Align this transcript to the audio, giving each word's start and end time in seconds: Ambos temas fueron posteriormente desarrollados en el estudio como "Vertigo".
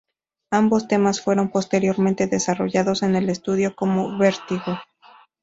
Ambos 0.49 0.87
temas 0.87 1.21
fueron 1.21 1.51
posteriormente 1.51 2.25
desarrollados 2.25 3.03
en 3.03 3.15
el 3.15 3.29
estudio 3.29 3.75
como 3.75 4.17
"Vertigo". 4.17 4.79